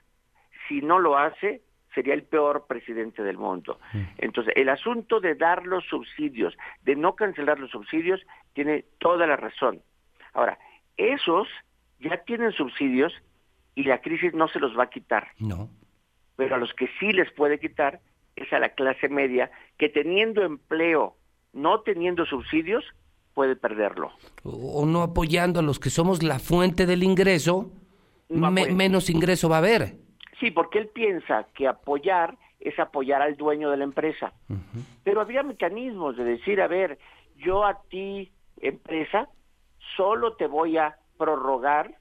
Si 0.68 0.80
no 0.80 0.99
lo 0.99 1.18
hace, 1.18 1.62
sería 1.94 2.14
el 2.14 2.23
peor 2.23 2.66
presidente 2.66 3.23
del 3.23 3.38
mundo. 3.38 3.78
Entonces, 4.18 4.52
el 4.56 4.68
asunto 4.68 5.20
de 5.20 5.35
dar 5.35 5.66
los 5.66 5.85
subsidios, 5.87 6.56
de 6.82 6.97
no 6.97 7.14
cancelar 7.14 7.59
los 7.59 7.70
subsidios, 7.70 8.20
tiene 8.52 8.85
toda 8.99 9.26
la 9.26 9.37
razón. 9.37 9.82
Ahora, 10.32 10.59
esos 10.97 11.49
ya 11.99 12.18
tienen 12.25 12.52
subsidios 12.52 13.12
y 13.75 13.85
la 13.85 14.00
crisis 14.00 14.35
no 14.35 14.49
se 14.49 14.61
los 14.61 14.78
va 14.78 14.85
a 14.85 14.90
quitar. 14.90 15.28
No. 15.38 15.68
Pero 16.37 16.54
a 16.54 16.59
los 16.59 16.73
que 16.75 16.88
sí 16.99 17.12
les 17.12 17.30
puede 17.32 17.59
quitar 17.59 18.00
es 18.37 18.52
a 18.52 18.59
la 18.59 18.70
clase 18.70 19.09
media 19.09 19.50
que 19.78 19.88
teniendo 19.88 20.42
empleo, 20.42 21.16
no 21.52 21.80
teniendo 21.80 22.25
subsidios, 22.25 22.85
puede 23.35 23.56
perderlo. 23.56 24.12
O 24.42 24.87
no 24.87 25.02
apoyando 25.02 25.61
a 25.61 25.62
los 25.62 25.78
que 25.78 25.90
somos 25.90 26.23
la 26.23 26.38
fuente 26.38 26.87
del 26.87 27.02
ingreso, 27.02 27.73
menos 28.28 29.11
ingreso 29.11 29.49
va 29.49 29.56
a 29.56 29.59
haber. 29.59 30.00
Sí, 30.40 30.50
porque 30.50 30.78
él 30.78 30.88
piensa 30.88 31.47
que 31.54 31.68
apoyar 31.68 32.37
es 32.59 32.78
apoyar 32.78 33.23
al 33.23 33.37
dueño 33.37 33.70
de 33.70 33.76
la 33.76 33.85
empresa. 33.85 34.32
Pero 35.04 35.20
había 35.20 35.42
mecanismos 35.42 36.16
de 36.16 36.25
decir, 36.25 36.61
a 36.61 36.66
ver, 36.66 36.99
yo 37.37 37.64
a 37.64 37.82
ti, 37.88 38.32
empresa, 38.61 39.28
solo 39.97 40.35
te 40.35 40.47
voy 40.47 40.78
a 40.78 40.97
prorrogar 41.18 41.94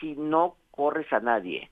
si 0.00 0.14
no 0.16 0.56
corres 0.70 1.10
a 1.12 1.20
nadie. 1.20 1.70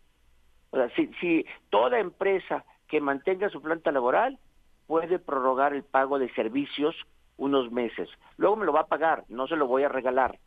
O 0.71 0.77
sea, 0.77 0.89
si, 0.91 1.11
si 1.21 1.47
toda 1.71 1.99
empresa 1.99 2.65
que 2.89 3.01
mantenga 3.01 3.49
su 3.49 3.61
planta 3.61 3.91
laboral 3.91 4.39
puede 4.87 5.19
prorrogar 5.19 5.75
el 5.75 5.85
pago 5.85 6.19
de 6.19 6.33
servicios 6.35 6.95
unos 7.37 7.73
meses. 7.73 8.09
Luego 8.37 8.57
me 8.57 8.67
lo 8.67 8.73
va 8.73 8.81
a 8.81 8.87
pagar, 8.87 9.25
no 9.29 9.47
se 9.47 9.57
lo 9.57 9.67
voy 9.67 9.83
a 9.83 9.89
regalar, 9.89 10.39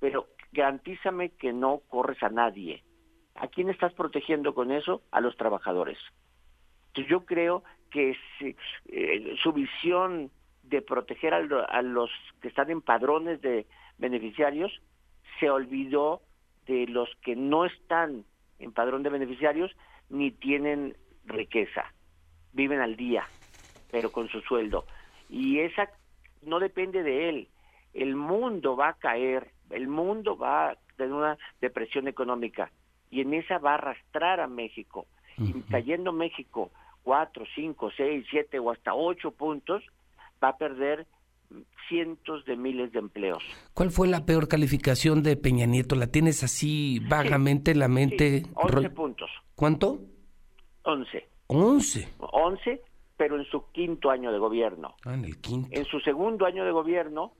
pero 0.00 0.28
garantízame 0.52 1.30
que 1.30 1.52
no 1.52 1.80
corres 1.88 2.22
a 2.22 2.30
nadie. 2.30 2.82
¿A 3.34 3.48
quién 3.48 3.68
estás 3.68 3.92
protegiendo 3.92 4.54
con 4.54 4.70
eso? 4.70 5.02
A 5.10 5.20
los 5.20 5.36
trabajadores. 5.36 5.98
Entonces 6.88 7.10
yo 7.10 7.24
creo 7.24 7.64
que 7.90 8.16
eh, 8.40 9.36
su 9.42 9.52
visión 9.52 10.30
de 10.62 10.80
proteger 10.80 11.34
a, 11.34 11.82
los 11.82 12.10
que 12.40 12.48
están 12.48 12.70
en 12.70 12.80
padrones 12.80 13.40
de 13.42 13.66
beneficiarios 13.98 14.80
se 15.40 15.50
olvidó 15.50 16.22
de 16.66 16.86
los 16.86 17.08
que 17.22 17.36
no 17.36 17.64
están 17.64 18.24
en 18.58 18.72
padrón 18.72 19.02
de 19.02 19.10
beneficiarios 19.10 19.76
ni 20.08 20.30
tienen 20.30 20.96
riqueza, 21.26 21.92
viven 22.52 22.80
al 22.80 22.96
día, 22.96 23.26
pero 23.90 24.12
con 24.12 24.28
su 24.28 24.40
sueldo. 24.42 24.86
Y 25.28 25.58
esa 25.58 25.90
no 26.42 26.60
depende 26.60 27.02
de 27.02 27.28
él. 27.28 27.48
El 27.92 28.14
mundo 28.14 28.76
va 28.76 28.90
a 28.90 28.94
caer, 28.94 29.50
el 29.70 29.88
mundo 29.88 30.36
va 30.36 30.70
a 30.70 30.76
tener 30.96 31.12
una 31.12 31.38
depresión 31.60 32.08
económica 32.08 32.70
y 33.14 33.20
en 33.20 33.32
esa 33.32 33.58
va 33.58 33.72
a 33.72 33.74
arrastrar 33.74 34.40
a 34.40 34.48
México. 34.48 35.06
Y 35.38 35.52
cayendo 35.62 36.12
México 36.12 36.70
cuatro, 37.04 37.44
cinco, 37.54 37.90
seis, 37.96 38.26
siete 38.28 38.58
o 38.58 38.72
hasta 38.72 38.92
ocho 38.92 39.30
puntos, 39.30 39.84
va 40.42 40.48
a 40.48 40.56
perder 40.56 41.06
cientos 41.88 42.44
de 42.44 42.56
miles 42.56 42.90
de 42.92 42.98
empleos. 42.98 43.42
¿Cuál 43.72 43.90
fue 43.90 44.08
la 44.08 44.26
peor 44.26 44.48
calificación 44.48 45.22
de 45.22 45.36
Peña 45.36 45.66
Nieto? 45.66 45.94
¿La 45.94 46.08
tienes 46.08 46.42
así 46.42 46.98
vagamente 47.08 47.70
en 47.70 47.78
la 47.78 47.88
mente? 47.88 48.42
Once 48.54 48.90
puntos. 48.90 49.30
¿Cuánto? 49.54 50.00
11. 50.82 51.28
11. 51.46 52.08
11, 52.18 52.82
pero 53.16 53.38
en 53.38 53.44
su 53.44 53.70
quinto 53.70 54.10
año 54.10 54.32
de 54.32 54.38
gobierno. 54.38 54.96
Ah, 55.04 55.14
en 55.14 55.24
el 55.24 55.40
quinto. 55.40 55.68
En 55.70 55.84
su 55.84 56.00
segundo 56.00 56.46
año 56.46 56.64
de 56.64 56.72
gobierno, 56.72 57.32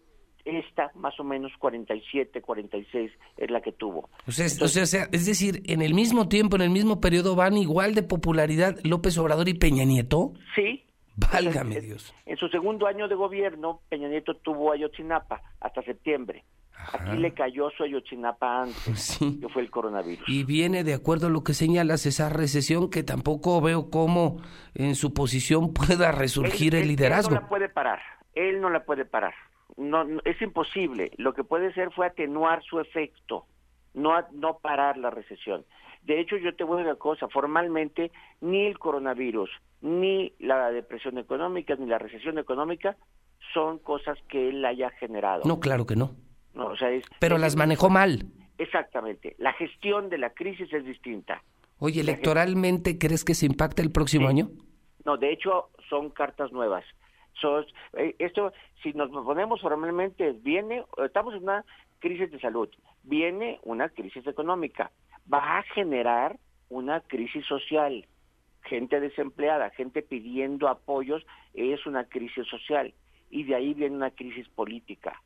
esta 0.44 0.90
más 0.94 1.18
o 1.18 1.24
menos 1.24 1.52
47, 1.58 2.42
46 2.42 3.12
es 3.36 3.50
la 3.50 3.60
que 3.60 3.72
tuvo. 3.72 4.08
O 4.26 4.32
sea, 4.32 4.46
o 4.64 4.68
sea, 4.68 5.08
es 5.12 5.26
decir, 5.26 5.62
en 5.66 5.82
el 5.82 5.94
mismo 5.94 6.28
tiempo, 6.28 6.56
en 6.56 6.62
el 6.62 6.70
mismo 6.70 7.00
periodo, 7.00 7.34
van 7.34 7.56
igual 7.56 7.94
de 7.94 8.02
popularidad 8.02 8.78
López 8.82 9.16
Obrador 9.18 9.48
y 9.48 9.54
Peña 9.54 9.84
Nieto. 9.84 10.32
Sí. 10.54 10.84
Válgame 11.16 11.80
Dios. 11.80 12.12
En 12.26 12.36
su 12.36 12.48
segundo 12.48 12.86
año 12.86 13.08
de 13.08 13.14
gobierno, 13.14 13.80
Peña 13.88 14.08
Nieto 14.08 14.34
tuvo 14.36 14.72
Ayotzinapa 14.72 15.42
hasta 15.60 15.82
septiembre. 15.82 16.44
Aquí 16.92 17.16
le 17.16 17.32
cayó 17.32 17.70
su 17.70 17.84
Ayotzinapa 17.84 18.62
antes, 18.62 19.18
que 19.40 19.48
fue 19.48 19.62
el 19.62 19.70
coronavirus. 19.70 20.28
Y 20.28 20.44
viene, 20.44 20.84
de 20.84 20.94
acuerdo 20.94 21.28
a 21.28 21.30
lo 21.30 21.44
que 21.44 21.54
señalas, 21.54 22.04
esa 22.04 22.28
recesión 22.28 22.90
que 22.90 23.02
tampoco 23.02 23.60
veo 23.60 23.90
cómo 23.90 24.42
en 24.74 24.94
su 24.94 25.14
posición 25.14 25.72
pueda 25.72 26.12
resurgir 26.12 26.74
el 26.74 26.88
liderazgo. 26.88 27.30
Él 27.30 27.34
no 27.36 27.40
la 27.42 27.48
puede 27.48 27.68
parar, 27.68 28.00
él 28.34 28.60
no 28.60 28.70
la 28.70 28.84
puede 28.84 29.04
parar. 29.04 29.34
No, 29.76 30.04
es 30.24 30.40
imposible. 30.40 31.10
Lo 31.16 31.34
que 31.34 31.44
puede 31.44 31.72
ser 31.74 31.92
fue 31.92 32.06
atenuar 32.06 32.62
su 32.62 32.80
efecto, 32.80 33.46
no, 33.92 34.14
no 34.32 34.58
parar 34.58 34.96
la 34.96 35.10
recesión. 35.10 35.64
De 36.02 36.20
hecho, 36.20 36.36
yo 36.36 36.54
te 36.54 36.64
voy 36.64 36.74
a 36.74 36.78
decir 36.78 36.92
una 36.92 36.98
cosa, 36.98 37.28
formalmente 37.28 38.12
ni 38.40 38.66
el 38.66 38.78
coronavirus, 38.78 39.50
ni 39.80 40.32
la 40.38 40.70
depresión 40.70 41.18
económica, 41.18 41.74
ni 41.76 41.86
la 41.86 41.98
recesión 41.98 42.38
económica 42.38 42.96
son 43.52 43.78
cosas 43.78 44.18
que 44.28 44.50
él 44.50 44.64
haya 44.64 44.90
generado. 44.90 45.42
No, 45.44 45.60
claro 45.60 45.86
que 45.86 45.96
no. 45.96 46.14
No, 46.54 46.66
o 46.66 46.76
sea, 46.76 46.88
Pero 47.18 47.38
las 47.38 47.56
manejó 47.56 47.90
mal. 47.90 48.26
Exactamente. 48.58 49.34
La 49.38 49.52
gestión 49.54 50.08
de 50.08 50.18
la 50.18 50.30
crisis 50.30 50.72
es 50.72 50.84
distinta. 50.84 51.42
Oye, 51.78 52.00
¿electoralmente 52.00 52.98
crees 52.98 53.24
que 53.24 53.34
se 53.34 53.46
impacta 53.46 53.82
el 53.82 53.90
próximo 53.90 54.28
año? 54.28 54.50
No, 55.04 55.16
de 55.16 55.32
hecho 55.32 55.70
son 55.88 56.10
cartas 56.10 56.52
nuevas. 56.52 56.84
Eh, 57.94 58.14
esto, 58.18 58.52
si 58.82 58.92
nos 58.92 59.10
ponemos 59.10 59.60
formalmente, 59.60 60.32
viene, 60.32 60.84
estamos 61.04 61.34
en 61.34 61.42
una 61.42 61.64
crisis 61.98 62.30
de 62.30 62.40
salud, 62.40 62.68
viene 63.02 63.58
una 63.62 63.88
crisis 63.88 64.26
económica, 64.26 64.90
va 65.32 65.58
a 65.58 65.62
generar 65.62 66.38
una 66.68 67.00
crisis 67.00 67.44
social. 67.46 68.06
Gente 68.62 68.98
desempleada, 68.98 69.70
gente 69.70 70.00
pidiendo 70.00 70.68
apoyos, 70.68 71.26
es 71.52 71.84
una 71.86 72.04
crisis 72.04 72.46
social. 72.46 72.94
Y 73.30 73.44
de 73.44 73.54
ahí 73.54 73.74
viene 73.74 73.96
una 73.96 74.10
crisis 74.10 74.48
política 74.48 75.20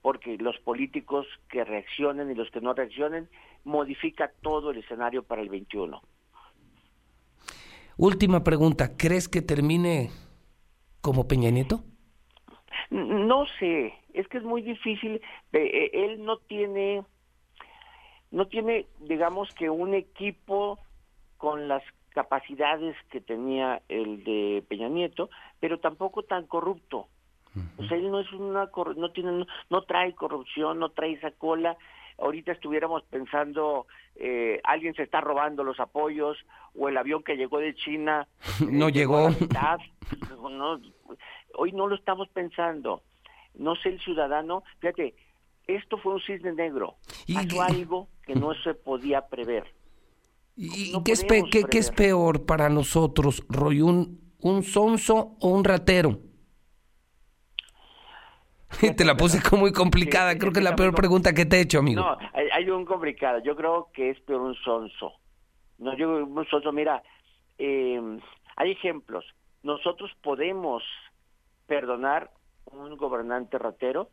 porque 0.00 0.38
los 0.38 0.56
políticos 0.60 1.26
que 1.50 1.64
reaccionen 1.64 2.30
y 2.30 2.34
los 2.34 2.50
que 2.50 2.60
no 2.60 2.72
reaccionen 2.72 3.28
modifica 3.64 4.30
todo 4.42 4.70
el 4.70 4.78
escenario 4.78 5.22
para 5.22 5.42
el 5.42 5.48
21. 5.48 6.00
Última 7.96 8.44
pregunta, 8.44 8.96
¿crees 8.96 9.28
que 9.28 9.42
termine 9.42 10.10
como 11.00 11.28
Peña 11.28 11.50
Nieto? 11.50 11.80
No 12.90 13.46
sé, 13.58 13.94
es 14.14 14.26
que 14.28 14.38
es 14.38 14.44
muy 14.44 14.62
difícil. 14.62 15.20
Eh, 15.52 15.90
él 15.92 16.24
no 16.24 16.38
tiene, 16.38 17.04
no 18.30 18.46
tiene, 18.46 18.86
digamos 19.00 19.52
que 19.54 19.70
un 19.70 19.94
equipo 19.94 20.78
con 21.36 21.68
las 21.68 21.82
capacidades 22.10 22.96
que 23.10 23.20
tenía 23.20 23.82
el 23.88 24.24
de 24.24 24.64
Peña 24.68 24.88
Nieto, 24.88 25.30
pero 25.60 25.78
tampoco 25.78 26.22
tan 26.22 26.46
corrupto. 26.46 27.08
O 27.76 27.84
sea, 27.86 27.96
él 27.96 28.10
no 28.10 28.20
es 28.20 28.32
una 28.32 28.70
no 28.96 29.10
tiene 29.10 29.44
no 29.70 29.82
trae 29.82 30.14
corrupción, 30.14 30.78
no 30.78 30.90
trae 30.90 31.12
esa 31.12 31.30
cola. 31.32 31.76
Ahorita 32.18 32.52
estuviéramos 32.52 33.04
pensando 33.04 33.86
eh, 34.16 34.60
alguien 34.64 34.94
se 34.94 35.04
está 35.04 35.20
robando 35.20 35.62
los 35.62 35.78
apoyos 35.78 36.36
o 36.74 36.88
el 36.88 36.96
avión 36.96 37.22
que 37.22 37.36
llegó 37.36 37.58
de 37.58 37.74
China 37.74 38.26
no 38.70 38.88
eh, 38.88 38.92
llegó. 38.92 39.28
hoy 41.54 41.72
no 41.72 41.86
lo 41.86 41.94
estamos 41.94 42.28
pensando. 42.30 43.02
No 43.54 43.76
sé 43.76 43.90
el 43.90 44.00
ciudadano, 44.00 44.62
fíjate, 44.80 45.14
esto 45.66 45.98
fue 45.98 46.14
un 46.14 46.20
cisne 46.20 46.52
negro. 46.52 46.96
¿Y 47.26 47.34
Pasó 47.34 47.62
algo 47.62 48.08
que 48.24 48.34
no 48.34 48.52
se 48.64 48.74
podía 48.74 49.26
prever. 49.28 49.64
¿Y 50.56 50.92
qué, 51.04 51.12
es 51.12 51.24
qué, 51.24 51.78
es 51.78 51.90
peor 51.92 52.44
para 52.44 52.68
nosotros, 52.68 53.44
Roy? 53.48 53.80
¿Un, 53.80 54.20
un 54.40 54.64
sonso 54.64 55.36
o 55.40 55.50
un 55.50 55.62
ratero? 55.62 56.18
Te 58.96 59.04
la 59.04 59.16
puse 59.16 59.42
como 59.42 59.62
muy 59.62 59.72
complicada. 59.72 60.36
creo 60.36 60.52
que 60.52 60.60
es 60.60 60.64
la 60.64 60.76
peor 60.76 60.94
pregunta 60.94 61.32
que 61.32 61.46
te 61.46 61.56
he 61.56 61.60
hecho, 61.62 61.78
amigo. 61.78 62.02
No, 62.02 62.16
hay, 62.52 62.68
un 62.70 62.84
complicado. 62.84 63.40
Yo 63.42 63.56
creo 63.56 63.88
que 63.92 64.10
es 64.10 64.20
peor 64.20 64.42
un 64.42 64.54
sonso. 64.56 65.12
No, 65.78 65.96
yo 65.96 66.24
un 66.24 66.46
sonso, 66.48 66.72
mira, 66.72 67.02
eh, 67.58 68.00
hay 68.56 68.70
ejemplos. 68.72 69.24
Nosotros 69.62 70.10
podemos 70.22 70.82
perdonar 71.66 72.30
un 72.66 72.96
gobernante 72.96 73.58
ratero 73.58 74.10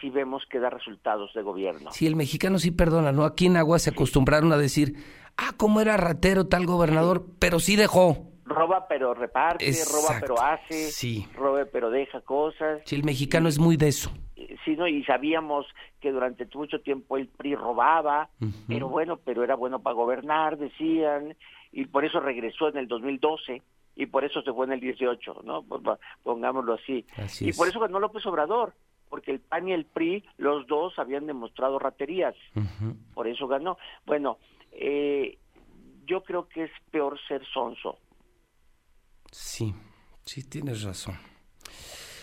si 0.00 0.10
vemos 0.10 0.42
que 0.50 0.58
da 0.58 0.70
resultados 0.70 1.32
de 1.34 1.42
gobierno. 1.42 1.90
Sí, 1.92 2.06
el 2.06 2.16
mexicano 2.16 2.58
sí 2.58 2.70
perdona, 2.70 3.12
¿no? 3.12 3.24
Aquí 3.24 3.46
en 3.46 3.56
Agua 3.56 3.78
se 3.78 3.90
acostumbraron 3.90 4.52
a 4.52 4.58
decir, 4.58 4.96
ah, 5.36 5.52
cómo 5.56 5.80
era 5.80 5.96
ratero 5.96 6.46
tal 6.46 6.66
gobernador, 6.66 7.24
pero 7.38 7.60
sí 7.60 7.76
dejó. 7.76 8.33
Roba 8.44 8.86
pero 8.88 9.14
reparte, 9.14 9.72
roba 9.90 10.18
pero 10.20 10.40
hace, 10.40 10.90
sí. 10.90 11.26
roba 11.34 11.64
pero 11.72 11.90
deja 11.90 12.20
cosas. 12.20 12.82
Sí, 12.84 12.94
el 12.94 13.04
mexicano 13.04 13.48
es 13.48 13.58
muy 13.58 13.76
de 13.76 13.88
eso. 13.88 14.12
Sí, 14.64 14.76
¿no? 14.76 14.86
Y 14.86 15.02
sabíamos 15.04 15.66
que 16.00 16.10
durante 16.10 16.46
mucho 16.54 16.80
tiempo 16.80 17.16
el 17.16 17.28
PRI 17.28 17.54
robaba, 17.54 18.28
pero 18.68 18.88
bueno, 18.88 19.18
pero 19.24 19.42
era 19.44 19.54
bueno 19.54 19.80
para 19.80 19.94
gobernar, 19.94 20.58
decían, 20.58 21.36
y 21.72 21.86
por 21.86 22.04
eso 22.04 22.20
regresó 22.20 22.68
en 22.68 22.76
el 22.76 22.88
2012 22.88 23.62
y 23.96 24.06
por 24.06 24.24
eso 24.24 24.42
se 24.42 24.52
fue 24.52 24.66
en 24.66 24.72
el 24.72 24.80
18, 24.80 25.42
¿no? 25.44 25.64
Pongámoslo 26.22 26.74
así. 26.74 27.06
y 27.40 27.52
por 27.52 27.68
eso 27.68 27.80
ganó 27.80 28.00
López 28.00 28.26
Obrador, 28.26 28.74
porque 29.08 29.30
el 29.30 29.40
PAN 29.40 29.68
y 29.68 29.72
el 29.72 29.84
PRI, 29.86 30.24
los 30.36 30.66
dos 30.66 30.98
habían 30.98 31.26
demostrado 31.26 31.78
raterías, 31.78 32.34
por 33.14 33.28
eso 33.28 33.46
ganó. 33.46 33.78
Bueno, 34.04 34.38
eh, 34.72 35.38
yo 36.06 36.22
creo 36.22 36.48
que 36.48 36.64
es 36.64 36.70
peor 36.90 37.18
ser 37.28 37.44
sonso. 37.52 37.98
Sí, 39.34 39.74
sí, 40.24 40.48
tienes 40.48 40.84
razón. 40.84 41.16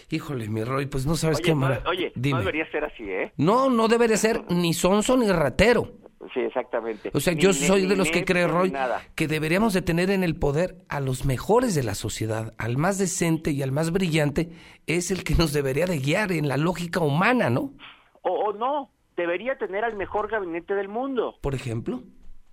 Híjole, 0.09 0.47
mi 0.47 0.63
Roy, 0.63 0.85
pues 0.85 1.05
no 1.05 1.15
sabes 1.15 1.41
qué 1.41 1.53
más. 1.53 1.85
Oye, 1.85 2.13
no 2.15 2.37
debería 2.39 2.71
ser 2.71 2.85
así, 2.85 3.03
¿eh? 3.03 3.33
No, 3.35 3.69
no 3.69 3.89
debería 3.89 4.15
ser 4.15 4.49
ni 4.49 4.73
sonso 4.73 5.17
ni 5.17 5.29
ratero. 5.29 5.91
Sí, 6.33 6.39
exactamente. 6.39 7.11
O 7.13 7.19
sea, 7.19 7.33
yo 7.33 7.51
soy 7.51 7.85
de 7.85 7.97
los 7.97 8.09
que 8.11 8.23
cree, 8.23 8.47
Roy, 8.47 8.71
que 9.13 9.27
deberíamos 9.27 9.73
de 9.73 9.81
tener 9.81 10.09
en 10.09 10.23
el 10.23 10.37
poder 10.37 10.77
a 10.87 11.01
los 11.01 11.25
mejores 11.25 11.75
de 11.75 11.83
la 11.83 11.95
sociedad, 11.95 12.53
al 12.57 12.77
más 12.77 12.97
decente 12.97 13.51
y 13.51 13.61
al 13.61 13.73
más 13.73 13.91
brillante, 13.91 14.49
es 14.87 15.11
el 15.11 15.25
que 15.25 15.35
nos 15.35 15.51
debería 15.51 15.87
de 15.87 15.99
guiar 15.99 16.31
en 16.31 16.47
la 16.47 16.55
lógica 16.55 17.01
humana, 17.01 17.49
¿no? 17.49 17.73
O, 18.21 18.53
no, 18.53 18.89
debería 19.17 19.57
tener 19.57 19.83
al 19.83 19.97
mejor 19.97 20.29
gabinete 20.31 20.75
del 20.75 20.87
mundo. 20.87 21.35
Por 21.41 21.55
ejemplo. 21.55 22.03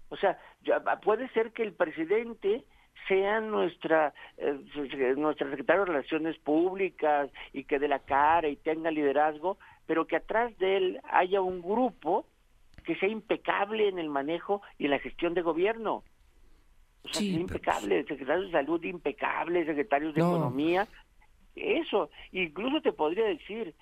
O 0.09 0.17
sea, 0.17 0.37
puede 1.05 1.29
ser 1.29 1.53
que 1.53 1.63
el 1.63 1.75
presidente 1.75 2.65
sea 3.09 3.41
nuestra 3.41 4.13
eh, 4.37 4.55
nuestra 5.17 5.51
secretario 5.51 5.85
de 5.85 5.93
Relaciones 5.93 6.39
Públicas 6.39 7.31
y 7.53 7.65
que 7.65 7.79
de 7.79 7.89
la 7.89 7.99
cara 7.99 8.49
y 8.49 8.57
tenga 8.57 8.91
liderazgo, 8.91 9.59
pero 9.87 10.07
que 10.07 10.17
atrás 10.17 10.57
de 10.59 10.77
él 10.77 11.01
haya 11.11 11.41
un 11.41 11.61
grupo 11.63 12.27
que 12.85 12.97
sea 12.97 13.09
impecable 13.09 13.89
en 13.89 13.99
el 13.99 14.09
manejo 14.09 14.63
y 14.79 14.85
en 14.85 14.93
la 14.93 14.99
gestión 14.99 15.35
de 15.35 15.43
gobierno. 15.43 16.05
O 17.05 17.09
sea, 17.09 17.23
impecable, 17.23 18.05
secretario 18.05 18.45
de 18.45 18.53
salud 18.53 18.83
impecable, 18.85 19.65
secretario 19.65 20.13
de 20.13 20.21
economía, 20.21 20.87
eso. 21.55 22.11
Incluso 22.33 22.81
te 22.81 22.93
podría 22.93 23.25
decir, 23.25 23.75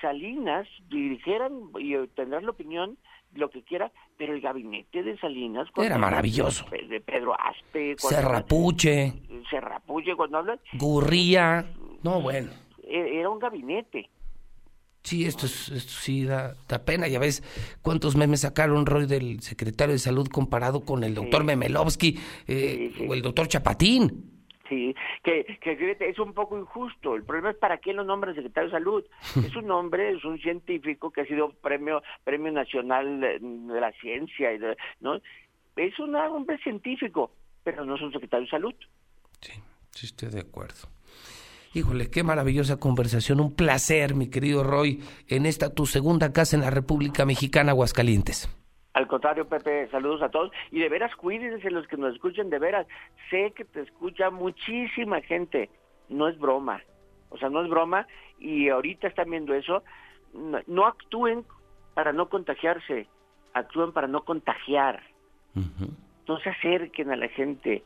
Salinas 0.00 0.68
dirigieran 0.88 1.70
y 1.78 1.94
tendrás 2.08 2.42
la 2.42 2.50
opinión 2.50 2.98
lo 3.34 3.50
que 3.50 3.62
quiera, 3.62 3.92
pero 4.16 4.34
el 4.34 4.40
gabinete 4.40 5.02
de 5.02 5.18
Salinas 5.18 5.68
era 5.76 5.98
maravilloso. 5.98 6.66
De 6.70 7.00
Pedro 7.00 7.34
Aspe, 7.38 7.96
Serrapuche, 7.98 9.14
Serrapuche 9.50 10.14
cuando 10.16 10.38
hablan 10.38 10.60
Gurría, 10.74 11.66
no 12.02 12.20
bueno. 12.20 12.50
E-, 12.82 13.20
era 13.20 13.28
un 13.30 13.38
gabinete. 13.38 14.10
Sí, 15.02 15.24
esto, 15.24 15.46
es, 15.46 15.70
esto 15.70 15.92
sí 15.92 16.24
da, 16.24 16.54
pena. 16.84 17.08
Ya 17.08 17.18
ves 17.18 17.42
cuántos 17.80 18.16
memes 18.16 18.40
sacaron 18.40 18.84
Roy 18.84 19.06
del 19.06 19.40
secretario 19.40 19.94
de 19.94 19.98
Salud 19.98 20.28
comparado 20.28 20.80
con 20.84 21.02
el 21.02 21.14
doctor 21.14 21.44
Memelovsky 21.44 22.18
eh, 22.46 23.06
o 23.08 23.14
el 23.14 23.22
doctor 23.22 23.48
Chapatín. 23.48 24.37
Sí, 24.68 24.94
que, 25.22 25.44
que 25.60 25.96
es 26.00 26.18
un 26.18 26.34
poco 26.34 26.58
injusto. 26.58 27.14
El 27.14 27.24
problema 27.24 27.50
es 27.50 27.56
para 27.56 27.78
qué 27.78 27.92
lo 27.92 28.04
nombra 28.04 28.34
secretario 28.34 28.68
de 28.68 28.76
Salud. 28.76 29.04
es 29.46 29.56
un 29.56 29.70
hombre, 29.70 30.10
es 30.10 30.24
un 30.24 30.38
científico 30.38 31.10
que 31.10 31.22
ha 31.22 31.26
sido 31.26 31.50
premio 31.50 32.02
premio 32.24 32.52
nacional 32.52 33.20
de, 33.20 33.40
la 33.80 33.92
ciencia, 33.92 34.52
y 34.52 34.58
¿no? 35.00 35.20
Es 35.76 35.98
un 35.98 36.14
hombre 36.14 36.58
científico, 36.58 37.32
pero 37.62 37.84
no 37.84 37.94
es 37.94 38.02
un 38.02 38.12
secretario 38.12 38.44
de 38.44 38.50
Salud. 38.50 38.74
Sí, 39.40 39.52
sí 39.92 40.06
estoy 40.06 40.30
de 40.30 40.40
acuerdo. 40.40 40.88
Híjole, 41.74 42.10
qué 42.10 42.22
maravillosa 42.22 42.78
conversación. 42.78 43.40
Un 43.40 43.54
placer, 43.54 44.14
mi 44.14 44.28
querido 44.28 44.64
Roy, 44.64 45.02
en 45.28 45.46
esta 45.46 45.72
tu 45.74 45.86
segunda 45.86 46.32
casa 46.32 46.56
en 46.56 46.62
la 46.62 46.70
República 46.70 47.24
Mexicana, 47.24 47.72
Aguascalientes. 47.72 48.48
Al 48.98 49.06
contrario, 49.06 49.48
Pepe, 49.48 49.86
saludos 49.92 50.22
a 50.22 50.28
todos. 50.28 50.50
Y 50.72 50.80
de 50.80 50.88
veras, 50.88 51.14
cuídense 51.14 51.70
los 51.70 51.86
que 51.86 51.96
nos 51.96 52.14
escuchen, 52.14 52.50
de 52.50 52.58
veras. 52.58 52.84
Sé 53.30 53.52
que 53.52 53.64
te 53.64 53.82
escucha 53.82 54.28
muchísima 54.28 55.20
gente. 55.20 55.70
No 56.08 56.26
es 56.26 56.36
broma. 56.36 56.82
O 57.28 57.38
sea, 57.38 57.48
no 57.48 57.62
es 57.62 57.70
broma. 57.70 58.08
Y 58.40 58.70
ahorita 58.70 59.06
están 59.06 59.30
viendo 59.30 59.54
eso. 59.54 59.84
No, 60.34 60.84
actúen 60.84 61.44
para 61.94 62.12
no 62.12 62.28
contagiarse. 62.28 63.06
Actúen 63.54 63.92
para 63.92 64.08
no 64.08 64.24
contagiar. 64.24 65.00
No 66.26 66.40
se 66.40 66.48
acerquen 66.48 67.12
a 67.12 67.16
la 67.16 67.28
gente. 67.28 67.84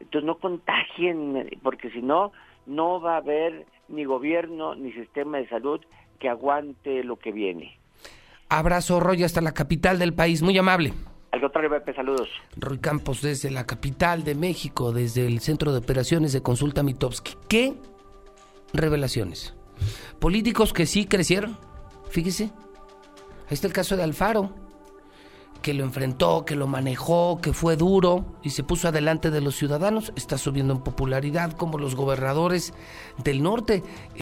Entonces 0.00 0.24
no 0.24 0.38
contagien, 0.38 1.58
porque 1.62 1.90
si 1.90 2.00
no, 2.00 2.32
no 2.64 3.02
va 3.02 3.16
a 3.16 3.18
haber 3.18 3.66
ni 3.88 4.04
gobierno 4.04 4.74
ni 4.74 4.92
sistema 4.92 5.36
de 5.36 5.48
salud 5.50 5.82
que 6.18 6.30
aguante 6.30 7.04
lo 7.04 7.18
que 7.18 7.32
viene. 7.32 7.78
Abrazo, 8.48 9.00
Roy, 9.00 9.24
hasta 9.24 9.40
la 9.40 9.52
capital 9.52 9.98
del 9.98 10.14
país. 10.14 10.42
Muy 10.42 10.56
amable. 10.58 10.92
Al 11.32 11.40
contrario, 11.40 11.70
Pepe, 11.70 11.94
saludos. 11.94 12.28
Roy 12.56 12.78
Campos 12.78 13.20
desde 13.20 13.50
la 13.50 13.66
capital 13.66 14.22
de 14.22 14.34
México, 14.34 14.92
desde 14.92 15.26
el 15.26 15.40
Centro 15.40 15.72
de 15.72 15.78
Operaciones 15.78 16.32
de 16.32 16.42
Consulta 16.42 16.82
Mitowski. 16.82 17.34
¿Qué 17.48 17.74
revelaciones? 18.72 19.54
Políticos 20.20 20.72
que 20.72 20.86
sí 20.86 21.06
crecieron. 21.06 21.58
Fíjese. 22.08 22.44
Ahí 22.44 23.54
está 23.54 23.66
el 23.66 23.72
caso 23.72 23.96
de 23.96 24.04
Alfaro 24.04 24.54
que 25.64 25.72
lo 25.72 25.82
enfrentó, 25.82 26.44
que 26.44 26.56
lo 26.56 26.66
manejó, 26.66 27.40
que 27.40 27.54
fue 27.54 27.76
duro 27.76 28.36
y 28.42 28.50
se 28.50 28.62
puso 28.62 28.88
adelante 28.88 29.30
de 29.30 29.40
los 29.40 29.56
ciudadanos, 29.56 30.12
está 30.14 30.36
subiendo 30.36 30.74
en 30.74 30.80
popularidad 30.80 31.52
como 31.52 31.78
los 31.78 31.94
gobernadores 31.96 32.74
del 33.24 33.42
norte. 33.42 33.82